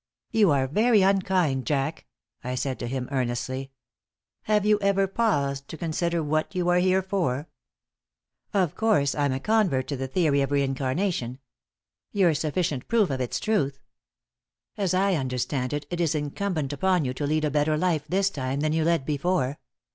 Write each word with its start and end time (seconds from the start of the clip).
"You 0.31 0.49
are 0.49 0.65
very 0.65 1.03
unkind, 1.03 1.67
Jack," 1.67 2.07
I 2.43 2.55
said 2.55 2.79
to 2.79 2.87
him, 2.87 3.07
earnestly. 3.11 3.69
"Have 4.45 4.65
you 4.65 4.79
ever 4.81 5.05
paused 5.05 5.67
to 5.67 5.77
consider 5.77 6.23
what 6.23 6.55
are 6.55 6.57
you 6.57 6.67
here 6.71 7.03
for? 7.03 7.47
Of 8.51 8.73
course, 8.73 9.13
I'm 9.13 9.31
a 9.31 9.39
convert 9.39 9.87
to 9.89 9.95
the 9.95 10.07
theory 10.07 10.41
of 10.41 10.49
reincarnation. 10.49 11.37
You're 12.11 12.33
sufficient 12.33 12.87
proof 12.87 13.11
of 13.11 13.21
its 13.21 13.39
truth. 13.39 13.79
As 14.75 14.95
I 14.95 15.13
understand 15.13 15.71
it, 15.71 15.85
it 15.91 16.01
is 16.01 16.15
incumbent 16.15 16.73
upon 16.73 17.05
you 17.05 17.13
to 17.13 17.27
lead 17.27 17.45
a 17.45 17.51
better 17.51 17.77
life 17.77 18.07
this 18.09 18.31
time 18.31 18.61
than 18.61 18.73
you 18.73 18.83
led 18.83 19.05
before. 19.05 19.59